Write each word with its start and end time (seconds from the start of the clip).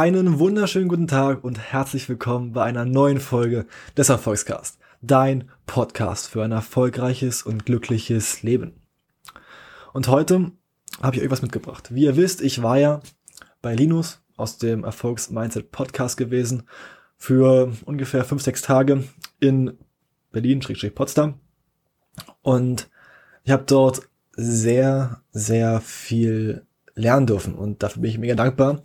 Einen 0.00 0.38
wunderschönen 0.38 0.88
guten 0.88 1.08
Tag 1.08 1.44
und 1.44 1.58
herzlich 1.58 2.08
willkommen 2.08 2.54
bei 2.54 2.64
einer 2.64 2.86
neuen 2.86 3.20
Folge 3.20 3.66
des 3.98 4.08
Erfolgscast, 4.08 4.78
dein 5.02 5.50
Podcast 5.66 6.28
für 6.28 6.42
ein 6.42 6.52
erfolgreiches 6.52 7.42
und 7.42 7.66
glückliches 7.66 8.42
Leben. 8.42 8.80
Und 9.92 10.08
heute 10.08 10.52
habe 11.02 11.16
ich 11.16 11.22
euch 11.22 11.30
was 11.30 11.42
mitgebracht. 11.42 11.94
Wie 11.94 12.04
ihr 12.04 12.16
wisst, 12.16 12.40
ich 12.40 12.62
war 12.62 12.78
ja 12.78 13.02
bei 13.60 13.74
Linus 13.74 14.22
aus 14.38 14.56
dem 14.56 14.84
Erfolgs-Mindset 14.84 15.70
Podcast 15.70 16.16
gewesen 16.16 16.62
für 17.18 17.70
ungefähr 17.84 18.24
fünf, 18.24 18.40
sechs 18.40 18.62
Tage 18.62 19.04
in 19.38 19.76
Berlin, 20.32 20.60
Potsdam. 20.94 21.40
Und 22.40 22.88
ich 23.44 23.52
habe 23.52 23.64
dort 23.66 24.08
sehr, 24.32 25.20
sehr 25.30 25.82
viel 25.82 26.66
lernen 26.94 27.26
dürfen 27.26 27.54
und 27.54 27.82
dafür 27.82 28.02
bin 28.02 28.10
ich 28.10 28.18
mega 28.18 28.34
dankbar. 28.34 28.82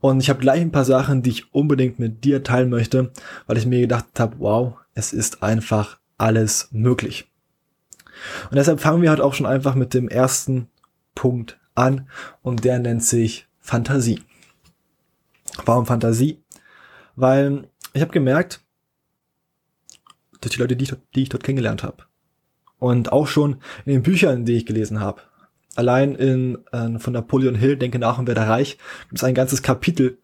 Und 0.00 0.20
ich 0.20 0.28
habe 0.28 0.40
gleich 0.40 0.60
ein 0.60 0.72
paar 0.72 0.84
Sachen, 0.84 1.22
die 1.22 1.30
ich 1.30 1.54
unbedingt 1.54 1.98
mit 1.98 2.24
dir 2.24 2.42
teilen 2.42 2.70
möchte, 2.70 3.12
weil 3.46 3.56
ich 3.56 3.66
mir 3.66 3.80
gedacht 3.80 4.06
habe, 4.18 4.36
wow, 4.38 4.74
es 4.94 5.12
ist 5.12 5.42
einfach 5.42 5.98
alles 6.18 6.68
möglich. 6.70 7.30
Und 8.50 8.56
deshalb 8.56 8.80
fangen 8.80 9.02
wir 9.02 9.10
halt 9.10 9.20
auch 9.20 9.34
schon 9.34 9.46
einfach 9.46 9.74
mit 9.74 9.94
dem 9.94 10.08
ersten 10.08 10.68
Punkt 11.14 11.58
an 11.74 12.08
und 12.42 12.64
der 12.64 12.78
nennt 12.78 13.02
sich 13.02 13.46
Fantasie. 13.58 14.22
Warum 15.64 15.86
Fantasie? 15.86 16.42
Weil 17.14 17.68
ich 17.92 18.02
habe 18.02 18.12
gemerkt, 18.12 18.60
durch 20.40 20.54
die 20.54 20.60
Leute, 20.60 20.76
die 20.76 20.84
ich, 20.84 20.94
die 21.14 21.22
ich 21.22 21.28
dort 21.28 21.44
kennengelernt 21.44 21.82
habe 21.82 22.04
und 22.78 23.12
auch 23.12 23.26
schon 23.26 23.60
in 23.84 23.92
den 23.92 24.02
Büchern, 24.02 24.44
die 24.44 24.56
ich 24.56 24.66
gelesen 24.66 25.00
habe, 25.00 25.22
allein 25.74 26.14
in 26.14 26.58
äh, 26.72 26.98
von 26.98 27.12
Napoleon 27.12 27.54
Hill, 27.54 27.76
Denke 27.76 27.98
nach 27.98 28.18
und 28.18 28.26
werde 28.26 28.46
reich, 28.46 28.78
gibt 29.08 29.18
es 29.18 29.24
ein 29.24 29.34
ganzes 29.34 29.62
Kapitel 29.62 30.18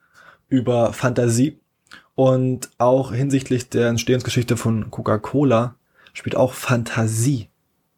über 0.48 0.92
Fantasie 0.92 1.60
und 2.14 2.70
auch 2.78 3.12
hinsichtlich 3.12 3.68
der 3.68 3.88
Entstehungsgeschichte 3.88 4.56
von 4.56 4.90
Coca-Cola 4.90 5.76
spielt 6.12 6.36
auch 6.36 6.52
Fantasie 6.52 7.48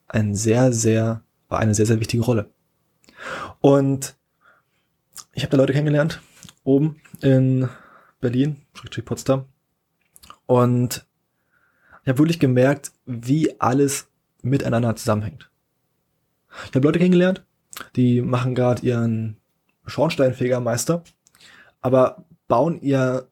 ein 0.06 0.34
sehr, 0.34 0.73
sehr, 0.73 1.23
eine 1.48 1.75
sehr, 1.75 1.86
sehr 1.86 2.01
wichtige 2.01 2.23
Rolle. 2.23 2.51
Und 3.61 4.14
ich 5.33 5.42
habe 5.42 5.51
da 5.51 5.56
Leute 5.56 5.73
kennengelernt, 5.73 6.20
oben 6.62 7.01
in 7.20 7.69
Berlin, 8.20 8.62
Potsdam. 9.05 9.47
Und 10.47 11.06
ich 12.03 12.08
habe 12.08 12.19
wirklich 12.19 12.39
gemerkt, 12.39 12.92
wie 13.06 13.61
alles 13.61 14.08
miteinander 14.42 14.95
zusammenhängt. 14.95 15.51
Ich 16.69 16.75
habe 16.75 16.87
Leute 16.87 16.99
kennengelernt, 16.99 17.45
die 17.97 18.23
machen 18.23 18.55
gerade 18.55 18.83
ihren 18.83 19.37
Schornsteinfegermeister, 19.87 21.03
aber 21.81 22.25
bauen 22.49 22.81
ihr 22.81 23.29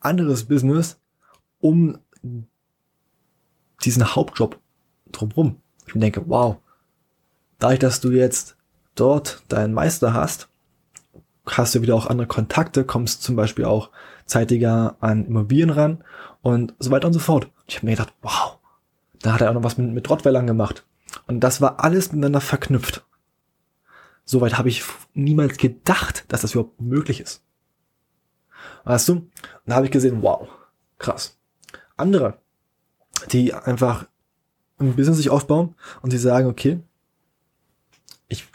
anderes 0.00 0.44
Business 0.44 1.00
um 1.60 1.98
diesen 3.84 4.14
Hauptjob 4.14 4.58
drumherum. 5.12 5.60
Ich 5.86 5.92
denke, 5.94 6.22
wow, 6.26 6.56
dadurch, 7.58 7.78
dass 7.78 8.00
du 8.00 8.10
jetzt 8.10 8.56
dort 8.94 9.42
deinen 9.48 9.74
Meister 9.74 10.12
hast, 10.12 10.48
hast 11.46 11.74
du 11.74 11.82
wieder 11.82 11.94
auch 11.94 12.06
andere 12.06 12.26
Kontakte, 12.26 12.84
kommst 12.84 13.22
zum 13.22 13.36
Beispiel 13.36 13.64
auch 13.64 13.90
zeitiger 14.24 14.96
an 15.00 15.26
Immobilien 15.26 15.70
ran 15.70 16.04
und 16.42 16.74
so 16.78 16.90
weiter 16.90 17.06
und 17.06 17.12
so 17.12 17.20
fort. 17.20 17.48
Ich 17.66 17.76
habe 17.76 17.86
mir 17.86 17.92
gedacht, 17.92 18.12
wow, 18.22 18.58
da 19.20 19.34
hat 19.34 19.40
er 19.40 19.50
auch 19.50 19.54
noch 19.54 19.64
was 19.64 19.78
mit, 19.78 19.92
mit 19.92 20.10
Rottweilern 20.10 20.46
gemacht. 20.46 20.84
Und 21.26 21.40
das 21.40 21.60
war 21.60 21.82
alles 21.82 22.12
miteinander 22.12 22.40
verknüpft. 22.40 23.04
Soweit 24.24 24.58
habe 24.58 24.68
ich 24.68 24.82
niemals 25.14 25.56
gedacht, 25.56 26.24
dass 26.28 26.40
das 26.40 26.52
überhaupt 26.52 26.80
möglich 26.80 27.20
ist. 27.20 27.42
Weißt 28.84 29.08
du? 29.08 29.14
Und 29.14 29.30
da 29.66 29.76
habe 29.76 29.86
ich 29.86 29.92
gesehen, 29.92 30.22
wow, 30.22 30.48
krass. 30.98 31.38
Andere, 31.96 32.38
die 33.30 33.54
einfach 33.54 34.06
ein 34.78 34.96
Business 34.96 35.16
sich 35.16 35.30
aufbauen 35.30 35.74
und 36.02 36.12
die 36.12 36.18
sagen, 36.18 36.48
okay, 36.48 36.80
ich 38.28 38.46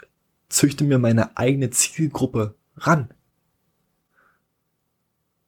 züchte 0.48 0.84
mir 0.84 0.98
meine 0.98 1.36
eigene 1.36 1.70
Zielgruppe 1.70 2.54
ran. 2.76 3.12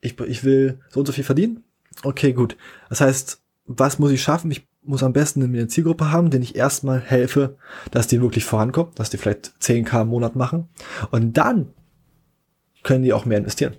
Ich, 0.01 0.19
ich 0.21 0.45
will 0.45 0.81
so 0.89 1.01
und 1.01 1.07
so 1.07 1.13
viel 1.13 1.25
verdienen. 1.25 1.65
Okay, 2.03 2.33
gut. 2.33 2.57
Das 2.89 3.01
heißt, 3.01 3.43
was 3.67 3.99
muss 3.99 4.11
ich 4.11 4.23
schaffen? 4.23 4.51
Ich 4.51 4.67
muss 4.85 5.03
am 5.03 5.13
besten 5.13 5.43
eine 5.43 5.69
Zielgruppe 5.69 6.11
haben, 6.11 6.31
den 6.31 6.43
ich 6.43 6.57
erstmal 6.57 7.01
helfe, 7.01 7.57
dass 7.91 8.07
die 8.07 8.21
wirklich 8.21 8.45
vorankommt, 8.45 8.99
dass 8.99 9.11
die 9.11 9.17
vielleicht 9.17 9.55
10k 9.61 10.03
im 10.03 10.09
Monat 10.09 10.37
machen. 10.37 10.69
Und 11.11 11.35
dann 11.35 11.71
können 12.83 13.05
die 13.05 13.13
auch 13.13 13.25
mehr 13.25 13.39
investieren. 13.39 13.77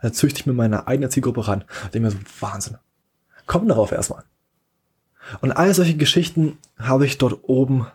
Also 0.00 0.14
züchte 0.14 0.40
ich 0.40 0.46
mir 0.46 0.52
meine 0.52 0.86
eigene 0.86 1.08
Zielgruppe 1.08 1.46
ran. 1.46 1.64
Ich 1.84 1.90
denke 1.90 2.08
mir 2.08 2.10
so, 2.10 2.18
Wahnsinn. 2.40 2.78
Komm 3.46 3.68
darauf 3.68 3.92
erstmal. 3.92 4.24
Und 5.40 5.52
all 5.52 5.72
solche 5.74 5.96
Geschichten 5.96 6.58
habe 6.78 7.06
ich 7.06 7.18
dort 7.18 7.40
oben 7.44 7.86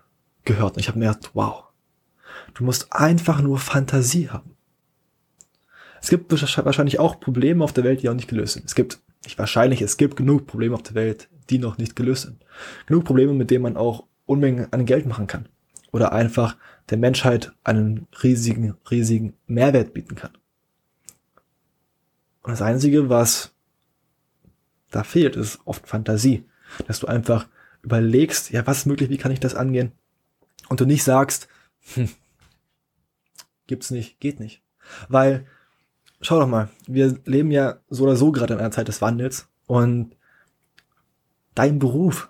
gehört. 0.46 0.76
Und 0.76 0.80
ich 0.80 0.88
habe 0.88 1.00
mir 1.00 1.08
gedacht, 1.08 1.32
wow, 1.34 1.64
du 2.54 2.64
musst 2.64 2.94
einfach 2.94 3.42
nur 3.42 3.60
Fantasie 3.60 4.30
haben. 4.30 4.56
Es 6.02 6.10
gibt 6.10 6.32
wahrscheinlich 6.32 7.00
auch 7.00 7.20
Probleme 7.20 7.64
auf 7.64 7.74
der 7.74 7.84
Welt, 7.84 8.02
die 8.02 8.10
auch 8.10 8.14
nicht 8.14 8.30
gelöst 8.30 8.54
sind. 8.54 8.66
Es 8.66 8.76
gibt, 8.76 9.00
nicht 9.26 9.38
wahrscheinlich, 9.38 9.82
es 9.82 9.98
gibt 9.98 10.16
genug 10.16 10.48
Probleme 10.48 10.76
auf 10.76 10.84
der 10.84 10.96
Welt, 10.96 11.28
die 11.50 11.60
noch 11.60 11.78
nicht 11.78 11.96
gelöst 11.96 12.24
sind. 12.24 12.44
Genug 12.86 13.06
Probleme, 13.06 13.34
mit 13.34 13.52
denen 13.52 13.64
man 13.64 13.78
auch 13.78 14.06
Unmengen 14.26 14.72
an 14.72 14.86
Geld 14.86 15.06
machen 15.06 15.28
kann. 15.28 15.48
Oder 15.92 16.12
einfach 16.12 16.58
der 16.90 16.98
Menschheit 16.98 17.54
einen 17.64 18.08
riesigen, 18.24 18.76
riesigen 18.92 19.34
Mehrwert 19.46 19.94
bieten 19.94 20.16
kann. 20.16 20.32
Und 22.44 22.52
das 22.52 22.62
Einzige, 22.62 23.10
was 23.10 23.54
da 24.92 25.04
fehlt, 25.04 25.36
ist 25.36 25.60
oft 25.66 25.88
Fantasie 25.88 26.46
dass 26.88 27.00
du 27.00 27.08
einfach 27.08 27.48
überlegst, 27.84 28.52
ja, 28.52 28.66
was 28.68 28.80
ist 28.80 28.86
möglich, 28.86 29.10
wie 29.10 29.18
kann 29.18 29.32
ich 29.32 29.40
das 29.40 29.56
angehen? 29.56 29.92
Und 30.70 30.80
du 30.80 30.86
nicht 30.86 31.04
sagst, 31.04 31.48
hm, 31.94 32.10
gibt's 33.68 33.92
nicht, 33.92 34.20
geht 34.20 34.40
nicht. 34.40 34.62
Weil, 35.08 35.46
schau 36.22 36.40
doch 36.40 36.48
mal, 36.48 36.70
wir 36.88 37.18
leben 37.26 37.52
ja 37.52 37.80
so 37.90 38.04
oder 38.04 38.16
so 38.16 38.32
gerade 38.32 38.54
in 38.54 38.60
einer 38.60 38.72
Zeit 38.72 38.88
des 38.88 39.02
Wandels 39.02 39.48
und 39.66 40.16
dein 41.58 41.80
Beruf, 41.80 42.30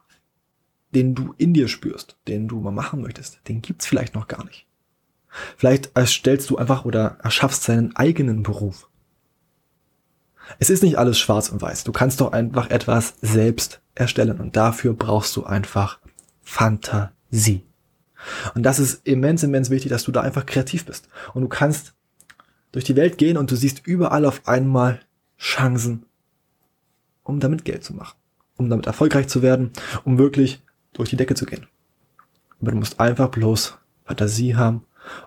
den 0.93 1.15
du 1.15 1.33
in 1.37 1.53
dir 1.53 1.67
spürst, 1.67 2.17
den 2.27 2.47
du 2.47 2.59
mal 2.59 2.71
machen 2.71 3.01
möchtest, 3.01 3.39
den 3.47 3.61
gibt's 3.61 3.85
vielleicht 3.85 4.15
noch 4.15 4.27
gar 4.27 4.43
nicht. 4.45 4.65
Vielleicht 5.57 5.91
erstellst 5.95 6.49
du 6.49 6.57
einfach 6.57 6.85
oder 6.85 7.17
erschaffst 7.21 7.67
deinen 7.67 7.95
eigenen 7.95 8.43
Beruf. 8.43 8.89
Es 10.59 10.69
ist 10.69 10.81
nicht 10.81 10.97
alles 10.97 11.19
schwarz 11.19 11.49
und 11.49 11.61
weiß. 11.61 11.83
Du 11.83 11.91
kannst 11.91 12.21
doch 12.21 12.31
einfach 12.31 12.69
etwas 12.69 13.15
selbst 13.21 13.81
erstellen 13.95 14.39
und 14.39 14.55
dafür 14.55 14.93
brauchst 14.93 15.35
du 15.35 15.43
einfach 15.43 15.99
Fantasie. 16.41 17.63
Und 18.55 18.63
das 18.63 18.79
ist 18.79 19.05
immens, 19.05 19.43
immens 19.43 19.69
wichtig, 19.69 19.89
dass 19.89 20.03
du 20.03 20.11
da 20.11 20.21
einfach 20.21 20.45
kreativ 20.45 20.85
bist. 20.85 21.09
Und 21.33 21.41
du 21.41 21.47
kannst 21.49 21.93
durch 22.71 22.85
die 22.85 22.95
Welt 22.95 23.17
gehen 23.17 23.37
und 23.37 23.51
du 23.51 23.55
siehst 23.55 23.85
überall 23.85 24.25
auf 24.25 24.47
einmal 24.47 25.01
Chancen, 25.37 26.05
um 27.23 27.39
damit 27.39 27.65
Geld 27.65 27.83
zu 27.83 27.93
machen, 27.93 28.17
um 28.57 28.69
damit 28.69 28.87
erfolgreich 28.87 29.27
zu 29.27 29.41
werden, 29.41 29.71
um 30.03 30.17
wirklich 30.17 30.61
durch 30.93 31.09
die 31.09 31.15
Decke 31.15 31.35
zu 31.35 31.45
gehen. 31.45 31.67
Aber 32.59 32.71
du 32.71 32.77
musst 32.77 32.99
einfach 32.99 33.29
bloß 33.29 33.77
Fantasie 34.05 34.55
haben 34.55 34.85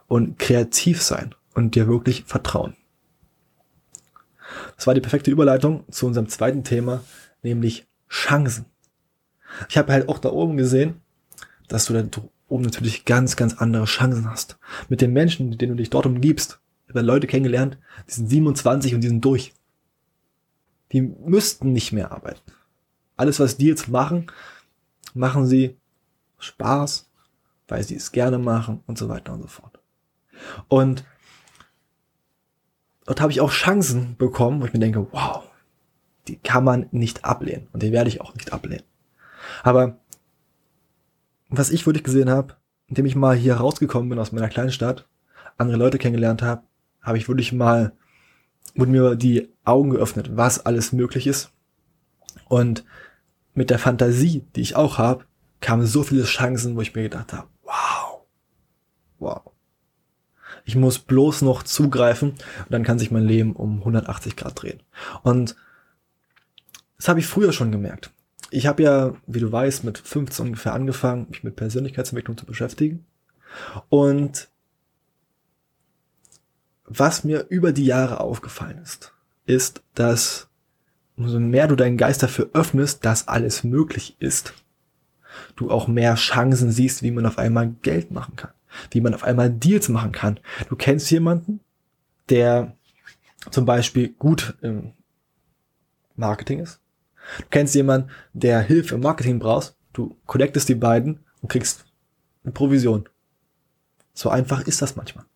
und 0.08 0.38
kreativ 0.38 1.02
sein 1.02 1.34
und 1.54 1.74
dir 1.74 1.88
wirklich 1.88 2.24
vertrauen. 2.24 2.74
Das 4.76 4.86
war 4.86 4.94
die 4.94 5.00
perfekte 5.00 5.30
Überleitung 5.30 5.84
zu 5.90 6.06
unserem 6.06 6.28
zweiten 6.28 6.64
Thema, 6.64 7.02
nämlich 7.42 7.86
Chancen. 8.08 8.66
Ich 9.68 9.78
habe 9.78 9.92
halt 9.92 10.08
auch 10.08 10.18
da 10.18 10.30
oben 10.30 10.56
gesehen, 10.56 11.00
dass 11.68 11.86
du 11.86 11.92
da 11.92 12.04
oben 12.48 12.64
natürlich 12.64 13.04
ganz, 13.04 13.36
ganz 13.36 13.54
andere 13.54 13.84
Chancen 13.84 14.28
hast. 14.28 14.58
Mit 14.88 15.00
den 15.00 15.12
Menschen, 15.12 15.50
mit 15.50 15.60
denen 15.60 15.72
du 15.72 15.76
dich 15.76 15.90
dort 15.90 16.06
umgibst. 16.06 16.60
Ich 16.86 16.94
habe 16.94 17.02
Leute 17.02 17.26
kennengelernt, 17.26 17.78
die 18.08 18.12
sind 18.12 18.28
27 18.28 18.94
und 18.94 19.02
die 19.02 19.08
sind 19.08 19.24
durch. 19.24 19.52
Die 20.92 21.02
müssten 21.02 21.72
nicht 21.72 21.92
mehr 21.92 22.10
arbeiten. 22.10 22.40
Alles, 23.20 23.38
was 23.38 23.58
die 23.58 23.66
jetzt 23.66 23.88
machen, 23.88 24.28
machen 25.12 25.46
sie 25.46 25.76
Spaß, 26.38 27.10
weil 27.68 27.82
sie 27.84 27.96
es 27.96 28.12
gerne 28.12 28.38
machen 28.38 28.82
und 28.86 28.96
so 28.96 29.10
weiter 29.10 29.34
und 29.34 29.42
so 29.42 29.46
fort. 29.46 29.78
Und 30.68 31.04
dort 33.04 33.20
habe 33.20 33.30
ich 33.30 33.42
auch 33.42 33.50
Chancen 33.50 34.16
bekommen, 34.16 34.62
wo 34.62 34.64
ich 34.64 34.72
mir 34.72 34.78
denke, 34.78 35.06
wow, 35.12 35.42
die 36.28 36.38
kann 36.38 36.64
man 36.64 36.86
nicht 36.92 37.26
ablehnen. 37.26 37.68
Und 37.74 37.82
die 37.82 37.92
werde 37.92 38.08
ich 38.08 38.22
auch 38.22 38.32
nicht 38.32 38.54
ablehnen. 38.54 38.84
Aber 39.62 39.98
was 41.50 41.68
ich 41.68 41.84
wirklich 41.84 42.04
gesehen 42.04 42.30
habe, 42.30 42.56
indem 42.86 43.04
ich 43.04 43.16
mal 43.16 43.36
hier 43.36 43.56
rausgekommen 43.56 44.08
bin 44.08 44.18
aus 44.18 44.32
meiner 44.32 44.48
kleinen 44.48 44.72
Stadt, 44.72 45.06
andere 45.58 45.76
Leute 45.76 45.98
kennengelernt 45.98 46.40
habe, 46.40 46.62
habe 47.02 47.18
ich 47.18 47.28
wirklich 47.28 47.52
mal, 47.52 47.92
wurden 48.74 48.92
mir 48.92 49.14
die 49.14 49.52
Augen 49.62 49.90
geöffnet, 49.90 50.38
was 50.38 50.64
alles 50.64 50.94
möglich 50.94 51.26
ist. 51.26 51.52
Und 52.48 52.86
mit 53.54 53.70
der 53.70 53.78
Fantasie, 53.78 54.44
die 54.54 54.60
ich 54.60 54.76
auch 54.76 54.98
habe, 54.98 55.24
kamen 55.60 55.86
so 55.86 56.02
viele 56.02 56.24
Chancen, 56.24 56.76
wo 56.76 56.80
ich 56.80 56.94
mir 56.94 57.02
gedacht 57.02 57.32
habe, 57.32 57.48
wow, 57.62 58.22
wow. 59.18 59.42
Ich 60.64 60.76
muss 60.76 60.98
bloß 60.98 61.42
noch 61.42 61.62
zugreifen 61.62 62.30
und 62.30 62.70
dann 62.70 62.84
kann 62.84 62.98
sich 62.98 63.10
mein 63.10 63.24
Leben 63.24 63.54
um 63.54 63.78
180 63.78 64.36
Grad 64.36 64.62
drehen. 64.62 64.82
Und 65.22 65.56
das 66.96 67.08
habe 67.08 67.20
ich 67.20 67.26
früher 67.26 67.52
schon 67.52 67.72
gemerkt. 67.72 68.10
Ich 68.50 68.66
habe 68.66 68.82
ja, 68.82 69.14
wie 69.26 69.40
du 69.40 69.50
weißt, 69.50 69.84
mit 69.84 69.98
15 69.98 70.46
ungefähr 70.46 70.74
angefangen, 70.74 71.26
mich 71.30 71.42
mit 71.42 71.56
Persönlichkeitsentwicklung 71.56 72.36
zu 72.36 72.46
beschäftigen. 72.46 73.06
Und 73.88 74.48
was 76.84 77.24
mir 77.24 77.46
über 77.48 77.72
die 77.72 77.86
Jahre 77.86 78.20
aufgefallen 78.20 78.78
ist, 78.78 79.14
ist, 79.46 79.82
dass 79.94 80.49
umso 81.20 81.38
mehr 81.38 81.68
du 81.68 81.76
deinen 81.76 81.98
Geist 81.98 82.22
dafür 82.22 82.48
öffnest, 82.54 83.04
dass 83.04 83.28
alles 83.28 83.62
möglich 83.62 84.16
ist, 84.20 84.54
du 85.54 85.70
auch 85.70 85.86
mehr 85.86 86.14
Chancen 86.14 86.72
siehst, 86.72 87.02
wie 87.02 87.10
man 87.10 87.26
auf 87.26 87.36
einmal 87.36 87.74
Geld 87.82 88.10
machen 88.10 88.36
kann, 88.36 88.52
wie 88.90 89.02
man 89.02 89.12
auf 89.12 89.22
einmal 89.22 89.50
Deals 89.50 89.90
machen 89.90 90.12
kann. 90.12 90.40
Du 90.70 90.76
kennst 90.76 91.10
jemanden, 91.10 91.60
der 92.30 92.74
zum 93.50 93.66
Beispiel 93.66 94.08
gut 94.08 94.54
im 94.62 94.92
Marketing 96.16 96.60
ist. 96.60 96.80
Du 97.38 97.46
kennst 97.50 97.74
jemanden, 97.74 98.08
der 98.32 98.60
Hilfe 98.60 98.94
im 98.94 99.02
Marketing 99.02 99.38
brauchst. 99.38 99.76
Du 99.92 100.16
connectest 100.24 100.70
die 100.70 100.74
beiden 100.74 101.20
und 101.42 101.50
kriegst 101.50 101.84
eine 102.44 102.52
Provision. 102.52 103.06
So 104.14 104.30
einfach 104.30 104.66
ist 104.66 104.80
das 104.80 104.96
manchmal. 104.96 105.26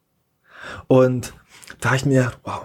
Und 0.86 1.34
da 1.81 1.90
habe 1.90 1.96
ich 1.96 2.06
mir, 2.06 2.32
wow, 2.42 2.64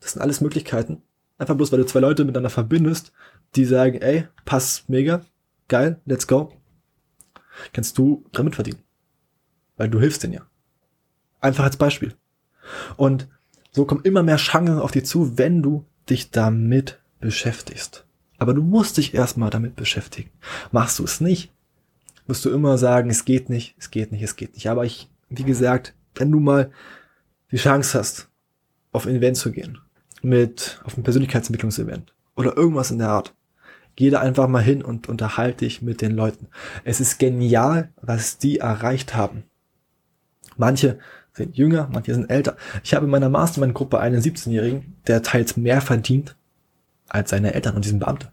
das 0.00 0.12
sind 0.12 0.22
alles 0.22 0.40
Möglichkeiten. 0.40 1.02
Einfach 1.38 1.54
bloß, 1.54 1.72
weil 1.72 1.80
du 1.80 1.86
zwei 1.86 2.00
Leute 2.00 2.24
miteinander 2.24 2.50
verbindest, 2.50 3.12
die 3.54 3.64
sagen, 3.64 4.00
ey, 4.00 4.26
passt 4.44 4.88
mega, 4.88 5.22
geil, 5.68 6.00
let's 6.04 6.26
go. 6.26 6.52
Kannst 7.72 7.98
du 7.98 8.24
damit 8.32 8.54
verdienen. 8.54 8.82
Weil 9.76 9.90
du 9.90 10.00
hilfst 10.00 10.22
denen 10.22 10.34
ja. 10.34 10.46
Einfach 11.40 11.64
als 11.64 11.76
Beispiel. 11.76 12.14
Und 12.96 13.28
so 13.70 13.84
kommen 13.84 14.04
immer 14.04 14.22
mehr 14.22 14.36
Chancen 14.36 14.78
auf 14.78 14.92
dich 14.92 15.04
zu, 15.04 15.36
wenn 15.38 15.62
du 15.62 15.84
dich 16.08 16.30
damit 16.30 16.98
beschäftigst. 17.20 18.06
Aber 18.38 18.54
du 18.54 18.62
musst 18.62 18.96
dich 18.96 19.14
erstmal 19.14 19.50
damit 19.50 19.76
beschäftigen. 19.76 20.30
Machst 20.72 20.98
du 20.98 21.04
es 21.04 21.20
nicht, 21.20 21.52
wirst 22.26 22.44
du 22.44 22.50
immer 22.50 22.78
sagen, 22.78 23.10
es 23.10 23.24
geht 23.24 23.48
nicht, 23.50 23.74
es 23.78 23.90
geht 23.90 24.12
nicht, 24.12 24.22
es 24.22 24.36
geht 24.36 24.54
nicht. 24.54 24.68
Aber 24.68 24.84
ich, 24.84 25.10
wie 25.28 25.44
gesagt, 25.44 25.94
wenn 26.14 26.32
du 26.32 26.40
mal 26.40 26.70
die 27.50 27.56
Chance 27.56 27.98
hast, 27.98 28.28
auf 28.92 29.06
ein 29.06 29.16
Event 29.16 29.36
zu 29.36 29.52
gehen, 29.52 29.78
mit, 30.22 30.80
auf 30.84 30.96
ein 30.96 31.02
Persönlichkeitsentwicklungsevent 31.02 32.14
oder 32.36 32.56
irgendwas 32.56 32.90
in 32.90 32.98
der 32.98 33.08
Art, 33.08 33.34
geh 33.96 34.10
da 34.10 34.20
einfach 34.20 34.48
mal 34.48 34.62
hin 34.62 34.82
und 34.82 35.08
unterhalte 35.08 35.64
dich 35.64 35.82
mit 35.82 36.00
den 36.00 36.12
Leuten. 36.12 36.48
Es 36.84 37.00
ist 37.00 37.18
genial, 37.18 37.90
was 38.00 38.38
die 38.38 38.58
erreicht 38.58 39.14
haben. 39.14 39.44
Manche 40.56 40.98
sind 41.32 41.56
jünger, 41.56 41.88
manche 41.92 42.14
sind 42.14 42.30
älter. 42.30 42.56
Ich 42.82 42.94
habe 42.94 43.06
in 43.06 43.10
meiner 43.10 43.28
Mastermind-Gruppe 43.28 43.98
einen 43.98 44.20
17-Jährigen, 44.20 44.96
der 45.06 45.22
teils 45.22 45.56
mehr 45.56 45.80
verdient 45.80 46.36
als 47.08 47.30
seine 47.30 47.54
Eltern 47.54 47.76
und 47.76 47.84
diesen 47.84 47.98
Beamte. 47.98 48.32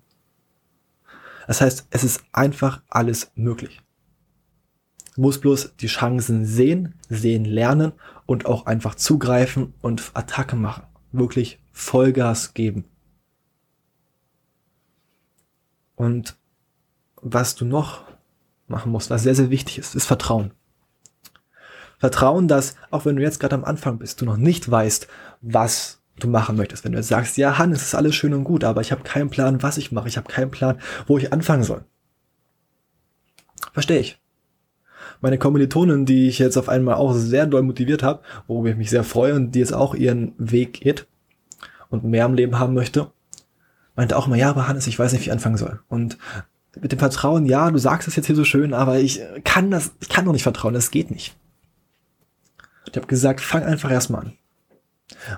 Das 1.47 1.61
heißt, 1.61 1.87
es 1.89 2.03
ist 2.03 2.23
einfach 2.31 2.81
alles 2.89 3.31
möglich. 3.35 3.81
Du 5.15 5.21
musst 5.21 5.41
bloß 5.41 5.75
die 5.79 5.87
Chancen 5.87 6.45
sehen, 6.45 6.95
sehen 7.09 7.45
lernen 7.45 7.91
und 8.25 8.45
auch 8.45 8.65
einfach 8.65 8.95
zugreifen 8.95 9.73
und 9.81 10.11
Attacke 10.13 10.55
machen. 10.55 10.83
Wirklich 11.13 11.59
Vollgas 11.71 12.53
geben. 12.53 12.83
Und 15.95 16.35
was 17.21 17.55
du 17.55 17.65
noch 17.65 18.03
machen 18.67 18.91
musst, 18.91 19.09
was 19.09 19.23
sehr, 19.23 19.35
sehr 19.35 19.49
wichtig 19.49 19.77
ist, 19.77 19.95
ist 19.95 20.05
Vertrauen. 20.05 20.51
Vertrauen, 21.99 22.47
dass 22.47 22.75
auch 22.91 23.05
wenn 23.05 23.15
du 23.15 23.21
jetzt 23.21 23.39
gerade 23.39 23.55
am 23.55 23.63
Anfang 23.63 23.99
bist, 23.99 24.19
du 24.19 24.25
noch 24.25 24.35
nicht 24.35 24.69
weißt, 24.69 25.07
was 25.41 26.01
du 26.17 26.27
machen 26.27 26.57
möchtest. 26.57 26.83
Wenn 26.83 26.91
du 26.91 26.97
jetzt 26.97 27.07
sagst, 27.07 27.37
ja, 27.37 27.57
Han, 27.57 27.71
es 27.71 27.83
ist 27.83 27.95
alles 27.95 28.15
schön 28.15 28.33
und 28.33 28.43
gut, 28.43 28.63
aber 28.63 28.81
ich 28.81 28.91
habe 28.91 29.03
keinen 29.03 29.29
Plan, 29.29 29.63
was 29.63 29.77
ich 29.77 29.91
mache. 29.91 30.09
Ich 30.09 30.17
habe 30.17 30.27
keinen 30.27 30.51
Plan, 30.51 30.81
wo 31.07 31.17
ich 31.17 31.31
anfangen 31.31 31.63
soll. 31.63 31.85
Verstehe 33.71 33.99
ich 33.99 34.22
meine 35.23 35.37
Kommilitonin, 35.37 36.05
die 36.05 36.27
ich 36.27 36.37
jetzt 36.37 36.57
auf 36.57 36.67
einmal 36.67 36.95
auch 36.95 37.13
sehr 37.13 37.47
doll 37.47 37.63
motiviert 37.63 38.03
habe, 38.03 38.21
worüber 38.45 38.71
ich 38.71 38.75
mich 38.75 38.89
sehr 38.89 39.05
freue 39.05 39.35
und 39.35 39.53
die 39.53 39.59
jetzt 39.59 39.73
auch 39.73 39.95
ihren 39.95 40.33
Weg 40.37 40.81
geht 40.81 41.07
und 41.89 42.03
mehr 42.03 42.25
im 42.25 42.33
Leben 42.33 42.59
haben 42.59 42.73
möchte, 42.73 43.09
meinte 43.95 44.17
auch 44.17 44.27
mal, 44.27 44.37
ja, 44.37 44.49
aber 44.49 44.67
Hannes, 44.67 44.85
ich 44.85 44.99
weiß 44.99 45.13
nicht, 45.13 45.21
wie 45.21 45.27
ich 45.27 45.31
anfangen 45.31 45.55
soll. 45.55 45.79
Und 45.87 46.17
mit 46.77 46.91
dem 46.91 46.99
Vertrauen, 46.99 47.45
ja, 47.45 47.71
du 47.71 47.77
sagst 47.77 48.09
es 48.09 48.17
jetzt 48.17 48.25
hier 48.25 48.35
so 48.35 48.43
schön, 48.43 48.73
aber 48.73 48.99
ich 48.99 49.21
kann 49.45 49.71
das, 49.71 49.93
ich 50.01 50.09
kann 50.09 50.25
doch 50.25 50.33
nicht 50.33 50.43
vertrauen, 50.43 50.73
das 50.73 50.91
geht 50.91 51.09
nicht. 51.09 51.37
Ich 52.89 52.97
habe 52.97 53.07
gesagt, 53.07 53.39
fang 53.39 53.63
einfach 53.63 53.91
erstmal 53.91 54.25
an. 54.25 54.33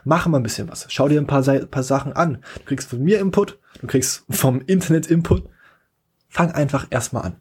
Mach 0.03 0.25
mal 0.25 0.39
ein 0.39 0.43
bisschen 0.43 0.67
was. 0.67 0.87
Schau 0.89 1.07
dir 1.09 1.21
ein 1.21 1.27
paar, 1.27 1.43
paar 1.43 1.83
Sachen 1.83 2.13
an. 2.13 2.39
Du 2.55 2.63
kriegst 2.65 2.89
von 2.89 3.03
mir 3.03 3.19
Input, 3.19 3.59
du 3.81 3.85
kriegst 3.85 4.25
vom 4.31 4.61
Internet 4.61 5.05
Input. 5.05 5.47
Fang 6.27 6.51
einfach 6.51 6.87
erstmal 6.89 7.23
an 7.23 7.35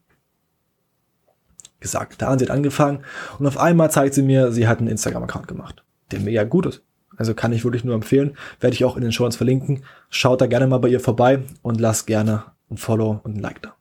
gesagt, 1.84 2.10
getan, 2.10 2.38
sie 2.38 2.50
angefangen 2.50 3.04
und 3.38 3.46
auf 3.46 3.58
einmal 3.58 3.90
zeigt 3.90 4.14
sie 4.14 4.22
mir, 4.22 4.50
sie 4.50 4.66
hat 4.66 4.78
einen 4.78 4.88
Instagram-Account 4.88 5.46
gemacht, 5.46 5.84
der 6.10 6.20
mega 6.20 6.42
gut 6.42 6.66
ist. 6.66 6.82
Also 7.16 7.34
kann 7.34 7.52
ich 7.52 7.62
wirklich 7.62 7.84
nur 7.84 7.94
empfehlen, 7.94 8.36
werde 8.58 8.74
ich 8.74 8.84
auch 8.84 8.96
in 8.96 9.02
den 9.02 9.12
Shorts 9.12 9.36
verlinken. 9.36 9.84
Schaut 10.08 10.40
da 10.40 10.46
gerne 10.46 10.66
mal 10.66 10.78
bei 10.78 10.88
ihr 10.88 10.98
vorbei 10.98 11.42
und 11.62 11.80
lasst 11.80 12.06
gerne 12.06 12.44
ein 12.70 12.76
Follow 12.76 13.20
und 13.22 13.36
ein 13.36 13.40
Like 13.40 13.62
da. 13.62 13.76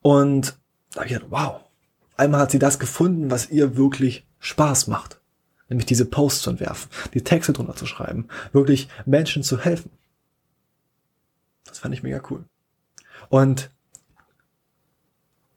Und 0.00 0.56
da 0.92 1.00
habe 1.00 1.06
ich 1.06 1.12
gedacht, 1.12 1.30
wow, 1.30 1.60
einmal 2.16 2.40
hat 2.40 2.50
sie 2.50 2.58
das 2.58 2.78
gefunden, 2.78 3.30
was 3.30 3.50
ihr 3.50 3.76
wirklich 3.76 4.26
Spaß 4.38 4.86
macht. 4.86 5.20
Nämlich 5.68 5.86
diese 5.86 6.04
Posts 6.04 6.42
zu 6.42 6.50
entwerfen, 6.50 6.90
die 7.14 7.22
Texte 7.22 7.52
drunter 7.52 7.76
zu 7.76 7.86
schreiben, 7.86 8.28
wirklich 8.52 8.88
Menschen 9.04 9.42
zu 9.42 9.58
helfen. 9.58 9.90
Das 11.64 11.78
fand 11.78 11.94
ich 11.94 12.02
mega 12.02 12.20
cool. 12.30 12.44
Und 13.28 13.70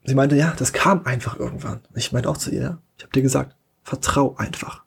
sie 0.04 0.14
meinte, 0.14 0.36
ja, 0.36 0.54
das 0.56 0.72
kam 0.72 1.04
einfach 1.06 1.38
irgendwann. 1.38 1.80
Ich 1.94 2.12
meinte 2.12 2.28
auch 2.28 2.36
zu 2.36 2.50
ihr, 2.50 2.78
ich 2.96 3.02
habe 3.02 3.12
dir 3.12 3.22
gesagt, 3.22 3.56
vertrau 3.82 4.36
einfach. 4.36 4.84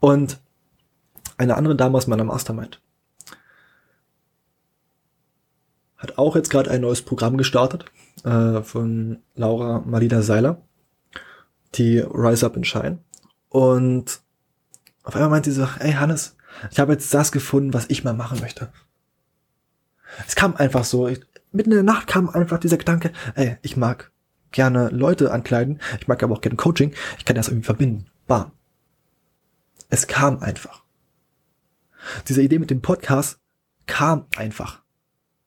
Und 0.00 0.40
eine 1.36 1.56
andere 1.56 1.76
Dame 1.76 1.96
aus 1.96 2.06
meiner 2.06 2.24
Mastermind 2.24 2.80
hat 5.96 6.16
auch 6.16 6.36
jetzt 6.36 6.50
gerade 6.50 6.70
ein 6.70 6.80
neues 6.80 7.02
Programm 7.02 7.36
gestartet 7.36 7.84
äh, 8.24 8.62
von 8.62 9.18
Laura 9.34 9.80
Malida 9.84 10.22
Seiler, 10.22 10.62
die 11.74 11.98
Rise 11.98 12.46
Up 12.46 12.56
and 12.56 12.66
Shine. 12.66 12.98
Und 13.48 14.20
auf 15.02 15.14
einmal 15.16 15.30
meinte 15.30 15.50
sie 15.50 15.60
so, 15.60 15.68
ey 15.80 15.92
Hannes, 15.92 16.36
ich 16.70 16.78
habe 16.78 16.92
jetzt 16.92 17.12
das 17.12 17.32
gefunden, 17.32 17.74
was 17.74 17.86
ich 17.88 18.04
mal 18.04 18.14
machen 18.14 18.40
möchte. 18.40 18.68
Es 20.26 20.36
kam 20.36 20.56
einfach 20.56 20.84
so, 20.84 21.08
ich, 21.08 21.20
mitten 21.52 21.70
in 21.70 21.76
der 21.76 21.84
Nacht 21.84 22.06
kam 22.06 22.28
einfach 22.28 22.58
dieser 22.58 22.78
Gedanke, 22.78 23.12
ey, 23.34 23.58
ich 23.62 23.76
mag 23.76 24.10
gerne 24.52 24.88
Leute 24.88 25.32
ankleiden. 25.32 25.80
Ich 26.00 26.08
mag 26.08 26.22
aber 26.22 26.34
auch 26.34 26.40
gerne 26.40 26.56
Coaching. 26.56 26.94
Ich 27.18 27.24
kann 27.24 27.36
das 27.36 27.48
irgendwie 27.48 27.66
verbinden. 27.66 28.06
Bam. 28.26 28.52
Es 29.88 30.06
kam 30.06 30.40
einfach. 30.40 30.84
Diese 32.28 32.42
Idee 32.42 32.58
mit 32.58 32.70
dem 32.70 32.82
Podcast 32.82 33.40
kam 33.86 34.26
einfach. 34.36 34.82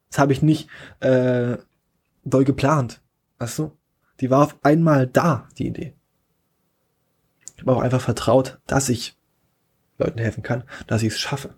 Das 0.10 0.20
habe 0.20 0.34
ich 0.34 0.42
nicht 0.42 0.70
äh, 1.00 1.58
doll 2.26 2.44
geplant. 2.44 3.02
Weißt 3.40 3.60
du? 3.60 3.78
Die 4.20 4.30
war 4.30 4.44
auf 4.44 4.58
einmal 4.64 5.08
da, 5.08 5.48
die 5.58 5.68
Idee. 5.68 5.96
Ich 7.56 7.62
habe 7.62 7.76
auch 7.76 7.82
einfach 7.82 8.02
vertraut, 8.02 8.60
dass 8.68 8.90
ich 8.90 9.18
Leuten 9.98 10.20
helfen 10.20 10.44
kann, 10.44 10.64
dass 10.88 11.04
ich 11.04 11.14
es 11.14 11.20
schaffe. 11.20 11.56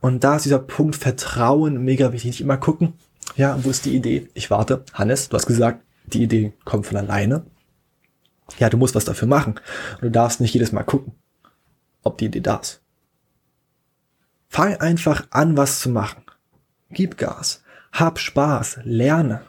Und 0.00 0.24
da 0.24 0.36
ist 0.36 0.44
dieser 0.44 0.58
Punkt 0.58 0.96
Vertrauen 0.96 1.84
mega 1.84 2.12
wichtig. 2.12 2.30
Nicht 2.30 2.40
immer 2.40 2.56
gucken, 2.56 2.94
ja, 3.36 3.62
wo 3.64 3.70
ist 3.70 3.84
die 3.84 3.94
Idee? 3.94 4.28
Ich 4.34 4.50
warte. 4.50 4.84
Hannes, 4.92 5.28
du 5.28 5.36
hast 5.36 5.46
gesagt, 5.46 5.82
die 6.06 6.22
Idee 6.22 6.52
kommt 6.64 6.86
von 6.86 6.96
alleine. 6.96 7.44
Ja, 8.58 8.70
du 8.70 8.76
musst 8.76 8.94
was 8.94 9.04
dafür 9.04 9.28
machen. 9.28 9.60
Du 10.00 10.10
darfst 10.10 10.40
nicht 10.40 10.54
jedes 10.54 10.72
Mal 10.72 10.84
gucken, 10.84 11.12
ob 12.02 12.18
die 12.18 12.26
Idee 12.26 12.40
da 12.40 12.56
ist. 12.56 12.80
Fang 14.48 14.76
einfach 14.76 15.26
an, 15.30 15.56
was 15.56 15.80
zu 15.80 15.90
machen. 15.90 16.22
Gib 16.90 17.18
Gas. 17.18 17.62
Hab 17.92 18.18
Spaß. 18.18 18.80
Lerne. 18.84 19.42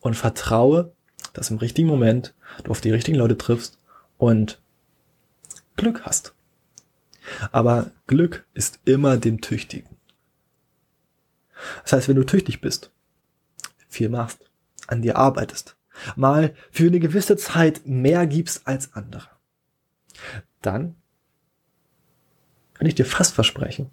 Und 0.00 0.14
vertraue, 0.14 0.92
dass 1.32 1.50
im 1.50 1.58
richtigen 1.58 1.88
Moment 1.88 2.34
du 2.64 2.70
auf 2.70 2.80
die 2.80 2.90
richtigen 2.90 3.18
Leute 3.18 3.38
triffst 3.38 3.78
und 4.18 4.60
Glück 5.76 6.02
hast. 6.02 6.34
Aber 7.52 7.90
Glück 8.06 8.46
ist 8.54 8.80
immer 8.84 9.16
dem 9.16 9.40
Tüchtigen. 9.40 9.95
Das 11.82 11.92
heißt, 11.92 12.08
wenn 12.08 12.16
du 12.16 12.24
tüchtig 12.24 12.60
bist, 12.60 12.92
viel 13.88 14.08
machst, 14.08 14.38
an 14.86 15.02
dir 15.02 15.16
arbeitest, 15.16 15.76
mal 16.14 16.54
für 16.70 16.86
eine 16.86 17.00
gewisse 17.00 17.36
Zeit 17.36 17.86
mehr 17.86 18.26
gibst 18.26 18.66
als 18.66 18.92
andere, 18.94 19.28
dann 20.62 20.96
kann 22.74 22.86
ich 22.86 22.94
dir 22.94 23.06
fast 23.06 23.34
versprechen, 23.34 23.90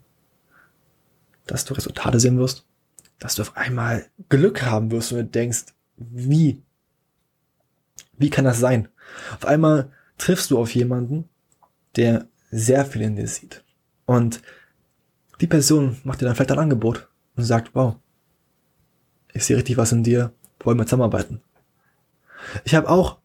dass 1.48 1.66
du 1.66 1.74
Resultate 1.74 2.20
sehen 2.20 2.38
wirst, 2.38 2.66
dass 3.20 3.36
du 3.36 3.42
auf 3.42 3.56
einmal 3.56 4.06
Glück 4.30 4.64
haben 4.64 4.92
wirst 4.92 5.12
und 5.12 5.20
du 5.20 5.26
denkst, 5.26 5.66
wie 5.98 6.62
Wie 8.18 8.30
kann 8.30 8.46
das 8.46 8.60
sein? 8.60 8.90
Auf 9.36 9.46
einmal 9.46 9.92
triffst 10.18 10.52
du 10.52 10.60
auf 10.60 10.74
jemanden, 10.74 11.30
der 11.96 12.28
sehr 12.52 12.86
viel 12.86 13.02
in 13.02 13.16
dir 13.16 13.28
sieht. 13.28 13.64
Und 14.06 14.42
die 15.42 15.48
Person 15.48 15.98
macht 16.04 16.22
dir 16.22 16.26
dann 16.26 16.36
vielleicht 16.36 16.52
ein 16.52 16.60
Angebot 16.60 17.10
und 17.36 17.44
sagt, 17.44 17.74
wow, 17.74 17.96
ich 19.34 19.46
sehe 19.46 19.58
richtig 19.58 19.78
was 19.78 19.92
in 19.92 20.04
dir, 20.04 20.34
wollen 20.60 20.78
wir 20.78 20.86
zusammenarbeiten. 20.86 21.42
Ich 22.64 22.76
habe 22.76 22.90
auch 22.90 23.20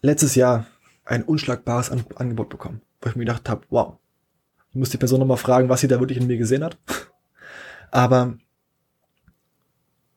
letztes 0.00 0.34
Jahr 0.34 0.66
ein 1.04 1.22
unschlagbares 1.22 1.90
An 1.90 2.04
Angebot 2.16 2.48
bekommen, 2.48 2.82
wo 3.00 3.08
ich 3.08 3.16
mir 3.16 3.24
gedacht 3.24 3.48
habe, 3.48 3.66
wow, 3.70 3.96
ich 4.70 4.76
muss 4.76 4.90
die 4.90 4.98
Person 4.98 5.20
nochmal 5.20 5.36
fragen, 5.36 5.68
was 5.68 5.80
sie 5.80 5.88
da 5.88 6.00
wirklich 6.00 6.18
in 6.18 6.26
mir 6.26 6.38
gesehen 6.38 6.64
hat. 6.64 6.78
Aber 7.90 8.38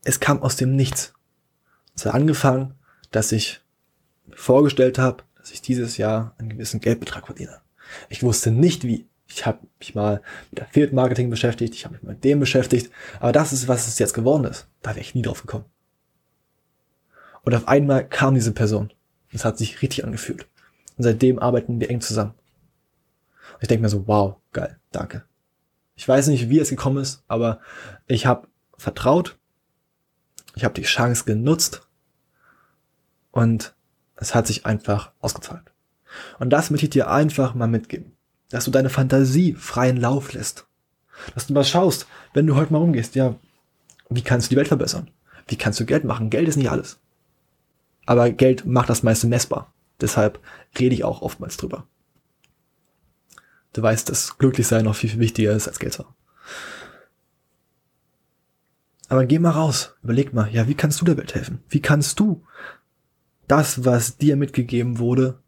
es 0.03 0.19
kam 0.19 0.41
aus 0.41 0.55
dem 0.55 0.75
Nichts. 0.75 1.13
Es 1.95 2.05
hat 2.05 2.13
angefangen, 2.13 2.75
dass 3.11 3.31
ich 3.31 3.61
vorgestellt 4.33 4.97
habe, 4.97 5.23
dass 5.35 5.51
ich 5.51 5.61
dieses 5.61 5.97
Jahr 5.97 6.35
einen 6.37 6.49
gewissen 6.49 6.79
Geldbetrag 6.79 7.25
verdiene. 7.25 7.61
Ich 8.09 8.23
wusste 8.23 8.51
nicht 8.51 8.83
wie. 8.83 9.07
Ich 9.27 9.45
habe 9.45 9.59
mich 9.79 9.95
mal 9.95 10.21
mit 10.51 10.61
Affiliate 10.61 10.95
Marketing 10.95 11.29
beschäftigt, 11.29 11.73
ich 11.73 11.85
habe 11.85 11.95
mich 11.95 12.03
mit 12.03 12.23
dem 12.23 12.39
beschäftigt, 12.39 12.91
aber 13.19 13.31
das 13.31 13.53
ist, 13.53 13.67
was 13.67 13.87
es 13.87 13.99
jetzt 13.99 14.13
geworden 14.13 14.45
ist. 14.45 14.67
Da 14.81 14.91
wäre 14.91 15.01
ich 15.01 15.15
nie 15.15 15.23
drauf 15.23 15.41
gekommen. 15.41 15.65
Und 17.43 17.53
auf 17.55 17.67
einmal 17.67 18.07
kam 18.07 18.35
diese 18.35 18.51
Person. 18.51 18.91
Es 19.31 19.45
hat 19.45 19.57
sich 19.57 19.81
richtig 19.81 20.05
angefühlt. 20.05 20.47
Und 20.97 21.03
seitdem 21.03 21.39
arbeiten 21.39 21.79
wir 21.79 21.89
eng 21.89 22.01
zusammen. 22.01 22.33
Und 23.53 23.61
ich 23.63 23.67
denke 23.67 23.83
mir 23.83 23.89
so, 23.89 24.07
wow, 24.07 24.37
geil, 24.53 24.79
danke. 24.91 25.23
Ich 25.95 26.07
weiß 26.07 26.27
nicht, 26.27 26.49
wie 26.49 26.59
es 26.59 26.69
gekommen 26.69 26.97
ist, 26.97 27.23
aber 27.27 27.59
ich 28.07 28.25
habe 28.25 28.47
vertraut, 28.77 29.37
ich 30.55 30.63
habe 30.63 30.73
die 30.73 30.83
Chance 30.83 31.25
genutzt 31.25 31.87
und 33.31 33.75
es 34.15 34.33
hat 34.33 34.47
sich 34.47 34.65
einfach 34.65 35.11
ausgezahlt. 35.19 35.73
Und 36.39 36.49
das 36.49 36.69
möchte 36.69 36.85
ich 36.85 36.91
dir 36.91 37.09
einfach 37.09 37.53
mal 37.53 37.67
mitgeben. 37.67 38.15
Dass 38.49 38.65
du 38.65 38.71
deine 38.71 38.89
Fantasie 38.89 39.53
freien 39.53 39.97
Lauf 39.97 40.33
lässt. 40.33 40.67
Dass 41.33 41.47
du 41.47 41.53
mal 41.53 41.63
schaust, 41.63 42.07
wenn 42.33 42.47
du 42.47 42.55
heute 42.55 42.73
mal 42.73 42.79
rumgehst, 42.79 43.15
ja, 43.15 43.35
wie 44.09 44.21
kannst 44.21 44.47
du 44.47 44.49
die 44.49 44.55
Welt 44.57 44.67
verbessern? 44.67 45.09
Wie 45.47 45.55
kannst 45.55 45.79
du 45.79 45.85
Geld 45.85 46.03
machen? 46.03 46.29
Geld 46.29 46.47
ist 46.47 46.57
nicht 46.57 46.69
alles. 46.69 46.99
Aber 48.05 48.29
Geld 48.29 48.65
macht 48.65 48.89
das 48.89 49.03
meiste 49.03 49.27
messbar. 49.27 49.73
Deshalb 50.01 50.39
rede 50.77 50.93
ich 50.93 51.03
auch 51.03 51.21
oftmals 51.21 51.57
drüber. 51.57 51.87
Du 53.73 53.81
weißt, 53.81 54.09
dass 54.09 54.37
Glücklichsein 54.37 54.85
noch 54.85 54.95
viel, 54.95 55.09
viel 55.09 55.19
wichtiger 55.19 55.53
ist 55.53 55.67
als 55.67 55.79
Geld 55.79 55.99
haben. 55.99 56.13
Aber 59.07 59.25
geh 59.25 59.39
mal 59.39 59.51
raus, 59.51 59.95
überleg 60.01 60.33
mal, 60.33 60.49
ja, 60.51 60.67
wie 60.67 60.75
kannst 60.75 60.99
du 61.01 61.05
der 61.05 61.17
Welt 61.17 61.35
helfen? 61.35 61.63
Wie 61.69 61.81
kannst 61.81 62.19
du 62.19 62.43
das, 63.47 63.85
was 63.85 64.17
dir 64.17 64.35
mitgegeben 64.35 64.97
wurde, 64.97 65.39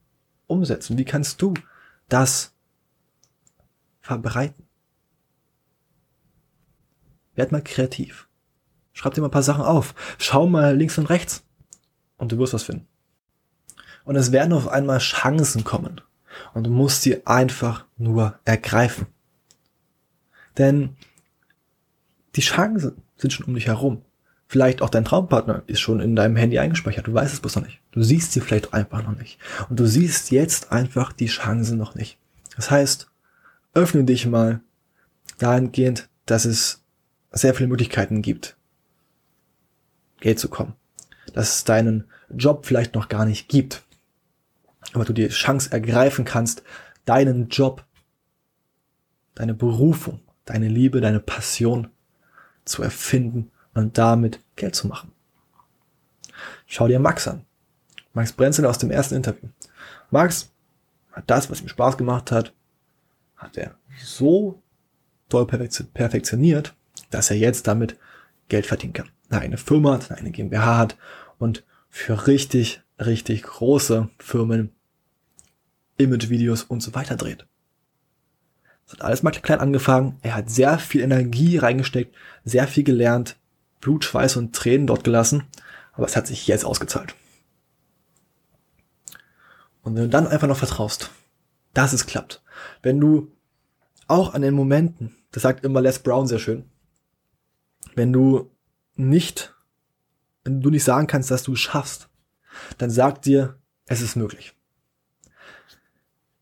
umsetzen? 0.46 0.98
Wie 0.98 1.06
kannst 1.06 1.42
du 1.42 1.54
das 2.10 2.54
verbreiten? 4.08 4.66
Werd 7.36 7.52
mal 7.52 7.62
kreativ. 7.62 8.28
Schreib 8.94 9.14
dir 9.14 9.22
mal 9.22 9.28
ein 9.28 9.32
paar 9.32 9.44
Sachen 9.44 9.64
auf. 9.64 9.94
Schau 10.18 10.48
mal 10.48 10.76
links 10.76 10.98
und 10.98 11.10
rechts. 11.10 11.44
Und 12.18 12.32
du 12.32 12.40
wirst 12.40 12.54
was 12.54 12.64
finden. 12.64 12.88
Und 14.06 14.16
es 14.16 14.32
werden 14.32 14.54
auf 14.54 14.70
einmal 14.70 15.00
Chancen 15.00 15.64
kommen. 15.64 16.02
Und 16.54 16.66
du 16.66 16.72
musst 16.72 17.04
sie 17.04 17.28
einfach 17.28 17.86
nur 17.98 18.40
ergreifen. 18.46 19.08
Denn 20.58 20.96
die 22.36 22.42
Chancen 22.42 23.04
sind 23.18 23.34
schon 23.34 23.46
um 23.46 23.54
dich 23.54 23.68
herum. 23.68 24.04
Vielleicht 24.48 24.82
auch 24.82 24.90
dein 24.90 25.06
Traumpartner 25.06 25.64
ist 25.68 25.82
schon 25.82 26.00
in 26.00 26.16
deinem 26.16 26.38
Handy 26.38 26.58
eingespeichert. 26.58 27.06
Du 27.06 27.14
weißt 27.14 27.34
es 27.34 27.42
bloß 27.42 27.58
noch 27.58 27.66
nicht. 27.66 27.82
Du 27.92 28.02
siehst 28.02 28.32
sie 28.32 28.40
vielleicht 28.40 28.74
einfach 28.74 29.04
noch 29.04 29.18
nicht. 29.18 29.40
Und 29.70 29.80
du 29.80 29.86
siehst 29.86 30.32
jetzt 30.32 30.72
einfach 30.72 31.12
die 31.12 31.28
Chancen 31.28 31.78
noch 31.78 31.96
nicht. 31.96 32.18
Das 32.56 32.72
heißt, 32.72 33.12
öffne 33.74 34.04
dich 34.04 34.26
mal 34.26 34.62
dahingehend, 35.38 36.10
dass 36.26 36.46
es 36.46 36.84
sehr 37.32 37.54
viele 37.54 37.70
Möglichkeiten 37.70 38.22
gibt, 38.22 38.58
Geld 40.20 40.40
zu 40.40 40.50
kommen. 40.50 40.74
Dass 41.34 41.58
es 41.58 41.64
deinen 41.64 42.06
Job 42.30 42.66
vielleicht 42.66 42.96
noch 42.96 43.10
gar 43.10 43.26
nicht 43.26 43.50
gibt. 43.50 43.84
Aber 44.94 45.06
du 45.06 45.14
die 45.14 45.28
Chance 45.28 45.72
ergreifen 45.72 46.26
kannst, 46.26 46.64
deinen 47.06 47.50
Job, 47.50 47.86
deine 49.36 49.54
Berufung, 49.54 50.22
deine 50.46 50.68
Liebe, 50.68 51.02
deine 51.02 51.20
Passion 51.20 51.90
zu 52.66 52.82
erfinden 52.82 53.52
und 53.74 53.98
damit 53.98 54.40
Geld 54.56 54.76
zu 54.76 54.88
machen. 54.88 55.12
Schau 56.66 56.88
dir 56.88 57.00
Max 57.00 57.28
an. 57.28 57.46
Max 58.14 58.32
Brenzel 58.34 58.66
aus 58.66 58.78
dem 58.78 58.90
ersten 58.90 59.16
Interview. 59.16 59.50
Max 60.10 60.52
hat 61.12 61.30
das, 61.30 61.52
was 61.52 61.62
ihm 61.62 61.68
Spaß 61.68 61.98
gemacht 61.98 62.32
hat, 62.32 62.54
hat 63.38 63.58
er 63.58 63.76
so 64.04 64.62
toll 65.30 65.46
perfektioniert, 65.46 66.76
dass 67.10 67.30
er 67.30 67.38
jetzt 67.38 67.68
damit 67.68 67.98
Geld 68.50 68.66
verdienen 68.66 68.94
kann. 68.94 69.10
Eine 69.30 69.42
eigene 69.42 69.58
Firma 69.58 69.94
hat, 69.94 70.12
eine 70.12 70.32
GmbH 70.32 70.78
hat 70.78 70.98
und 71.38 71.64
für 71.90 72.28
richtig, 72.28 72.82
richtig 73.00 73.44
große 73.44 74.10
Firmen 74.20 74.72
Image-Videos 75.98 76.64
und 76.64 76.82
so 76.82 76.94
weiter 76.96 77.16
dreht. 77.16 77.46
Das 78.86 78.94
hat 78.94 79.02
alles 79.02 79.24
mal 79.24 79.32
klein 79.32 79.60
angefangen. 79.60 80.18
Er 80.22 80.36
hat 80.36 80.50
sehr 80.50 80.80
viel 80.80 81.02
Energie 81.02 81.58
reingesteckt, 81.58 82.16
sehr 82.46 82.68
viel 82.68 82.84
gelernt, 82.84 83.36
Blut, 83.82 84.06
Schweiß 84.06 84.38
und 84.38 84.56
Tränen 84.56 84.88
dort 84.88 85.04
gelassen. 85.04 85.44
Aber 85.94 86.06
es 86.06 86.16
hat 86.16 86.28
sich 86.28 86.48
jetzt 86.48 86.64
ausgezahlt. 86.64 87.16
Und 89.82 89.96
wenn 89.96 90.04
du 90.04 90.10
dann 90.10 90.28
einfach 90.28 90.48
noch 90.48 90.58
vertraust, 90.58 91.10
dass 91.74 91.94
es 91.94 92.06
klappt, 92.06 92.42
wenn 92.82 93.00
du 93.00 93.32
auch 94.08 94.34
an 94.34 94.42
den 94.42 94.54
Momenten, 94.54 95.16
das 95.32 95.44
sagt 95.44 95.66
immer 95.66 95.82
Les 95.82 96.00
Brown 96.00 96.28
sehr 96.28 96.40
schön, 96.40 96.66
wenn 97.96 98.14
du 98.14 98.52
nicht, 98.96 99.54
wenn 100.44 100.62
du 100.62 100.70
nicht 100.70 100.84
sagen 100.84 101.08
kannst, 101.08 101.32
dass 101.32 101.44
du 101.44 101.54
es 101.54 101.60
schaffst, 101.60 102.10
dann 102.78 102.90
sag 102.90 103.22
dir, 103.22 103.60
es 103.86 104.02
ist 104.02 104.16
möglich. 104.16 104.54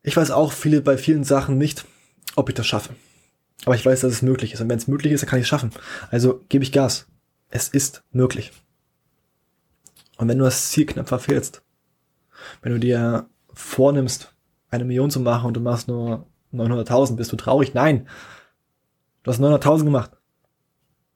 Ich 0.03 0.15
weiß 0.15 0.31
auch 0.31 0.51
viele 0.51 0.81
bei 0.81 0.97
vielen 0.97 1.23
Sachen 1.23 1.57
nicht, 1.57 1.85
ob 2.35 2.49
ich 2.49 2.55
das 2.55 2.67
schaffe. 2.67 2.95
Aber 3.65 3.75
ich 3.75 3.85
weiß, 3.85 4.01
dass 4.01 4.13
es 4.13 4.21
möglich 4.21 4.53
ist. 4.53 4.61
Und 4.61 4.69
wenn 4.69 4.77
es 4.77 4.87
möglich 4.87 5.13
ist, 5.13 5.21
dann 5.21 5.29
kann 5.29 5.39
ich 5.39 5.43
es 5.43 5.49
schaffen. 5.49 5.71
Also 6.11 6.45
gebe 6.49 6.63
ich 6.63 6.71
Gas. 6.71 7.07
Es 7.49 7.69
ist 7.69 8.03
möglich. 8.11 8.51
Und 10.17 10.27
wenn 10.27 10.37
du 10.37 10.45
das 10.45 10.69
Ziel 10.69 10.85
knapp 10.85 11.07
verfehlst, 11.07 11.63
wenn 12.61 12.73
du 12.73 12.79
dir 12.79 13.27
vornimmst, 13.53 14.34
eine 14.75 14.85
Million 14.85 15.09
zu 15.09 15.19
machen 15.19 15.47
und 15.47 15.53
du 15.55 15.61
machst 15.61 15.87
nur 15.87 16.25
900.000, 16.53 17.15
bist 17.15 17.31
du 17.31 17.35
traurig? 17.35 17.73
Nein. 17.73 18.07
Du 19.23 19.31
hast 19.31 19.39
900.000 19.39 19.85
gemacht. 19.85 20.11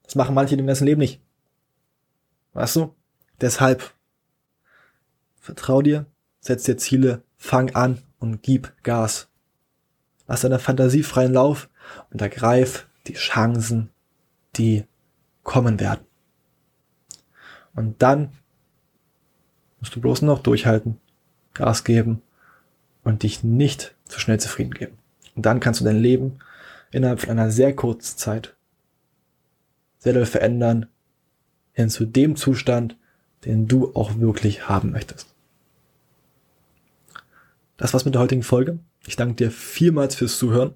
Das 0.02 0.14
machen 0.14 0.34
manche 0.34 0.56
im 0.56 0.66
ganzen 0.66 0.86
Leben 0.86 1.00
nicht. 1.00 1.20
Weißt 2.52 2.76
du? 2.76 2.94
Deshalb 3.40 3.94
vertrau 5.36 5.82
dir, 5.82 6.06
setz 6.40 6.64
dir 6.64 6.76
Ziele, 6.76 7.22
fang 7.36 7.74
an 7.74 8.02
und 8.18 8.42
gib 8.42 8.72
Gas. 8.82 9.28
Lass 10.26 10.42
deiner 10.42 10.58
Fantasie 10.58 11.02
freien 11.02 11.32
Lauf 11.32 11.68
und 12.10 12.20
ergreif 12.20 12.86
die 13.06 13.14
Chancen, 13.14 13.90
die 14.56 14.84
kommen 15.42 15.80
werden. 15.80 16.04
Und 17.74 18.02
dann 18.02 18.32
musst 19.78 19.94
du 19.94 20.00
bloß 20.00 20.22
noch 20.22 20.40
durchhalten, 20.40 21.00
Gas 21.54 21.84
geben 21.84 22.22
und 23.04 23.22
dich 23.22 23.44
nicht 23.44 23.94
zu 24.04 24.20
schnell 24.20 24.40
zufrieden 24.40 24.72
geben. 24.72 24.98
Und 25.36 25.46
dann 25.46 25.60
kannst 25.60 25.80
du 25.80 25.84
dein 25.84 26.00
Leben 26.00 26.38
innerhalb 26.90 27.20
von 27.20 27.30
einer 27.30 27.50
sehr 27.50 27.74
kurzen 27.74 28.18
Zeit 28.18 28.54
sehr 29.98 30.12
doll 30.14 30.26
verändern 30.26 30.86
hin 31.72 31.90
zu 31.90 32.04
dem 32.04 32.36
Zustand, 32.36 32.96
den 33.44 33.68
du 33.68 33.94
auch 33.94 34.18
wirklich 34.18 34.68
haben 34.68 34.92
möchtest. 34.92 35.34
Das 37.76 37.92
war's 37.92 38.04
mit 38.04 38.14
der 38.14 38.22
heutigen 38.22 38.42
Folge. 38.42 38.78
Ich 39.06 39.16
danke 39.16 39.36
dir 39.36 39.50
vielmals 39.50 40.14
fürs 40.14 40.38
Zuhören. 40.38 40.74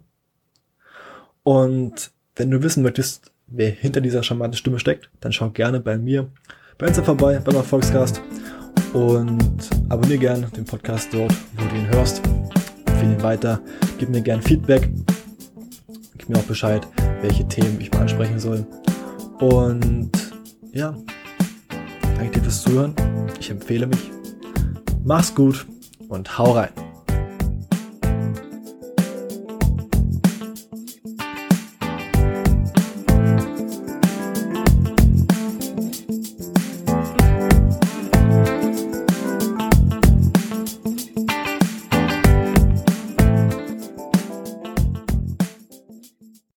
Und 1.43 2.11
wenn 2.37 2.51
du 2.51 2.63
wissen 2.63 2.83
möchtest, 2.83 3.33
wer 3.47 3.71
hinter 3.71 4.01
dieser 4.01 4.23
charmanten 4.23 4.57
Stimme 4.57 4.79
steckt, 4.79 5.11
dann 5.21 5.33
schau 5.33 5.51
gerne 5.51 5.81
bei 5.81 5.99
mir 5.99 6.31
bei 6.79 6.87
Insta 6.87 7.03
vorbei, 7.03 7.39
beim 7.39 7.57
Erfolgscast 7.57 8.21
und 8.95 9.71
abonniere 9.89 10.19
gerne 10.19 10.47
den 10.47 10.65
Podcast 10.65 11.09
dort, 11.13 11.35
wo 11.57 11.69
du 11.69 11.77
ihn 11.77 11.89
hörst. 11.89 12.23
Empfehle 12.87 13.13
ihn 13.13 13.23
weiter, 13.23 13.61
gib 13.99 14.09
mir 14.09 14.23
gerne 14.23 14.41
Feedback, 14.41 14.89
gib 16.17 16.29
mir 16.29 16.39
auch 16.39 16.45
Bescheid, 16.45 16.87
welche 17.21 17.47
Themen 17.47 17.81
ich 17.81 17.91
mal 17.93 18.03
ansprechen 18.03 18.39
soll. 18.39 18.67
Und 19.41 20.11
ja, 20.73 20.97
danke 22.17 22.39
dir 22.39 22.45
fürs 22.45 22.63
Zuhören. 22.63 22.95
Ich 23.39 23.51
empfehle 23.51 23.87
mich. 23.87 24.11
Mach's 25.05 25.35
gut 25.35 25.67
und 26.09 26.39
hau 26.39 26.53
rein. 26.53 26.84